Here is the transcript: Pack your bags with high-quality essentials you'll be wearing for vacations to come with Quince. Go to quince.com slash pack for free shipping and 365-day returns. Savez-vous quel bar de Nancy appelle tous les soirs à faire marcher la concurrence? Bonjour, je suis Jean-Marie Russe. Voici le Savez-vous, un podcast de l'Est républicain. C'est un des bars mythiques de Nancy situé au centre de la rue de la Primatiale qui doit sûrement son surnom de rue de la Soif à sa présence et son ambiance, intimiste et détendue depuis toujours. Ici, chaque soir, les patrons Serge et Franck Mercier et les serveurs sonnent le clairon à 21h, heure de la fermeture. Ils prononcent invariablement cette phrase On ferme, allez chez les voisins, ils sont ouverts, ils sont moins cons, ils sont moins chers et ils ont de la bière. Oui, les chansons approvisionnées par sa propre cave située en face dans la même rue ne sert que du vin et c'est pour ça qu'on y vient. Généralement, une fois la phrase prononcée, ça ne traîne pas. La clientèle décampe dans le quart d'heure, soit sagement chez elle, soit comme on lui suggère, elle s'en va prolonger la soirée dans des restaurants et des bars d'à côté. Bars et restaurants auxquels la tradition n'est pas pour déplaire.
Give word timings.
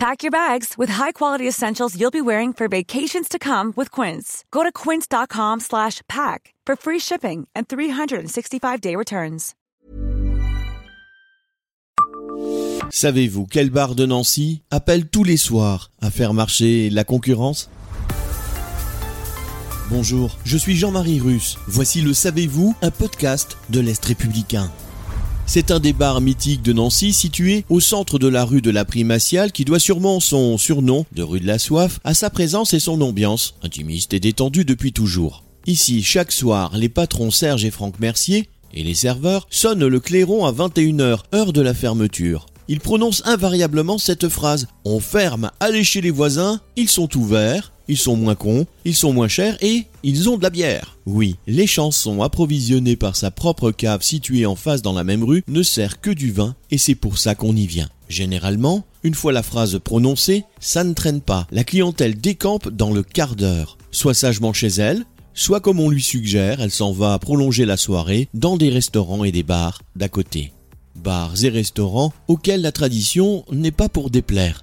Pack 0.00 0.22
your 0.22 0.30
bags 0.30 0.78
with 0.78 0.88
high-quality 0.88 1.46
essentials 1.46 1.94
you'll 1.94 2.10
be 2.10 2.22
wearing 2.22 2.54
for 2.54 2.68
vacations 2.68 3.28
to 3.28 3.38
come 3.38 3.74
with 3.76 3.90
Quince. 3.90 4.46
Go 4.50 4.62
to 4.62 4.72
quince.com 4.72 5.60
slash 5.60 6.00
pack 6.08 6.54
for 6.64 6.74
free 6.74 6.98
shipping 6.98 7.46
and 7.54 7.68
365-day 7.68 8.96
returns. 8.96 9.54
Savez-vous 12.88 13.44
quel 13.44 13.68
bar 13.68 13.94
de 13.94 14.06
Nancy 14.06 14.62
appelle 14.70 15.06
tous 15.06 15.22
les 15.22 15.36
soirs 15.36 15.90
à 16.00 16.10
faire 16.10 16.32
marcher 16.32 16.88
la 16.88 17.04
concurrence? 17.04 17.68
Bonjour, 19.90 20.34
je 20.46 20.56
suis 20.56 20.76
Jean-Marie 20.76 21.20
Russe. 21.20 21.58
Voici 21.66 22.00
le 22.00 22.14
Savez-vous, 22.14 22.74
un 22.80 22.90
podcast 22.90 23.58
de 23.68 23.80
l'Est 23.80 24.02
républicain. 24.02 24.70
C'est 25.52 25.72
un 25.72 25.80
des 25.80 25.92
bars 25.92 26.20
mythiques 26.20 26.62
de 26.62 26.72
Nancy 26.72 27.12
situé 27.12 27.64
au 27.68 27.80
centre 27.80 28.20
de 28.20 28.28
la 28.28 28.44
rue 28.44 28.62
de 28.62 28.70
la 28.70 28.84
Primatiale 28.84 29.50
qui 29.50 29.64
doit 29.64 29.80
sûrement 29.80 30.20
son 30.20 30.56
surnom 30.58 31.06
de 31.10 31.24
rue 31.24 31.40
de 31.40 31.46
la 31.48 31.58
Soif 31.58 31.98
à 32.04 32.14
sa 32.14 32.30
présence 32.30 32.72
et 32.72 32.78
son 32.78 33.00
ambiance, 33.00 33.56
intimiste 33.64 34.14
et 34.14 34.20
détendue 34.20 34.64
depuis 34.64 34.92
toujours. 34.92 35.42
Ici, 35.66 36.04
chaque 36.04 36.30
soir, 36.30 36.70
les 36.76 36.88
patrons 36.88 37.32
Serge 37.32 37.64
et 37.64 37.72
Franck 37.72 37.98
Mercier 37.98 38.48
et 38.72 38.84
les 38.84 38.94
serveurs 38.94 39.48
sonnent 39.50 39.88
le 39.88 39.98
clairon 39.98 40.46
à 40.46 40.52
21h, 40.52 41.18
heure 41.34 41.52
de 41.52 41.60
la 41.62 41.74
fermeture. 41.74 42.46
Ils 42.68 42.78
prononcent 42.78 43.26
invariablement 43.26 43.98
cette 43.98 44.28
phrase 44.28 44.68
On 44.84 45.00
ferme, 45.00 45.50
allez 45.58 45.82
chez 45.82 46.00
les 46.00 46.12
voisins, 46.12 46.60
ils 46.76 46.88
sont 46.88 47.16
ouverts, 47.16 47.72
ils 47.90 47.98
sont 47.98 48.16
moins 48.16 48.36
cons, 48.36 48.66
ils 48.84 48.94
sont 48.94 49.12
moins 49.12 49.28
chers 49.28 49.58
et 49.62 49.84
ils 50.04 50.28
ont 50.30 50.38
de 50.38 50.42
la 50.44 50.50
bière. 50.50 50.96
Oui, 51.06 51.34
les 51.48 51.66
chansons 51.66 52.22
approvisionnées 52.22 52.94
par 52.94 53.16
sa 53.16 53.32
propre 53.32 53.72
cave 53.72 54.02
située 54.02 54.46
en 54.46 54.54
face 54.54 54.80
dans 54.80 54.92
la 54.92 55.02
même 55.02 55.24
rue 55.24 55.42
ne 55.48 55.62
sert 55.64 56.00
que 56.00 56.10
du 56.10 56.30
vin 56.30 56.54
et 56.70 56.78
c'est 56.78 56.94
pour 56.94 57.18
ça 57.18 57.34
qu'on 57.34 57.56
y 57.56 57.66
vient. 57.66 57.88
Généralement, 58.08 58.84
une 59.02 59.14
fois 59.14 59.32
la 59.32 59.42
phrase 59.42 59.80
prononcée, 59.82 60.44
ça 60.60 60.84
ne 60.84 60.94
traîne 60.94 61.20
pas. 61.20 61.48
La 61.50 61.64
clientèle 61.64 62.18
décampe 62.18 62.68
dans 62.68 62.92
le 62.92 63.02
quart 63.02 63.34
d'heure, 63.34 63.76
soit 63.90 64.14
sagement 64.14 64.52
chez 64.52 64.68
elle, 64.68 65.04
soit 65.34 65.60
comme 65.60 65.80
on 65.80 65.90
lui 65.90 66.02
suggère, 66.02 66.60
elle 66.60 66.70
s'en 66.70 66.92
va 66.92 67.18
prolonger 67.18 67.66
la 67.66 67.76
soirée 67.76 68.28
dans 68.34 68.56
des 68.56 68.70
restaurants 68.70 69.24
et 69.24 69.32
des 69.32 69.42
bars 69.42 69.82
d'à 69.96 70.08
côté. 70.08 70.52
Bars 70.94 71.34
et 71.42 71.48
restaurants 71.48 72.12
auxquels 72.28 72.62
la 72.62 72.72
tradition 72.72 73.44
n'est 73.50 73.70
pas 73.72 73.88
pour 73.88 74.10
déplaire. 74.10 74.62